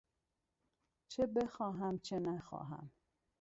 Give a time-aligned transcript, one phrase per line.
[1.11, 2.91] چه بخواهم چه نخواهم